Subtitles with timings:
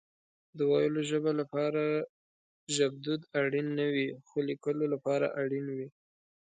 [0.57, 1.83] د ويلو ژبه لپاره
[2.75, 5.87] ژبدود اړين نه وي خو ليکلو لپاره اړين وي